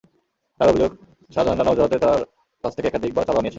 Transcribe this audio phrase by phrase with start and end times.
[0.59, 0.91] তাঁর অভিযোগ,
[1.31, 2.21] শাহজাহান নানা অজুহাতে তাঁর
[2.63, 3.49] কাছ থেকে একাধিকবার চাঁদা নিয়েছেন।